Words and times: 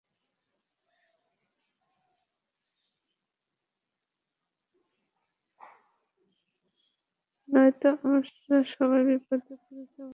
নয়তো 7.49 7.89
আমরা 8.05 8.57
সবাই 8.73 9.01
বিপদে 9.09 9.53
পড়ে 9.63 9.83
যাব! 9.87 10.09